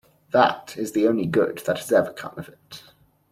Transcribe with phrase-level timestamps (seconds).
[0.31, 2.81] That is the only good that has ever come of it.